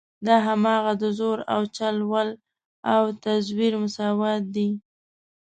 دا 0.25 0.35
هماغه 0.47 0.93
د 1.01 1.03
زور 1.19 1.39
او 1.53 1.61
چل 1.77 1.95
ول 2.11 2.29
او 2.93 3.01
تزویر 3.23 3.73
مساوات 3.83 4.43
دي. 4.55 4.69